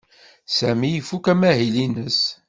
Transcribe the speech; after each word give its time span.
Sami 0.57 0.89
ifuk 0.99 1.25
amahil-nnes. 1.33 2.19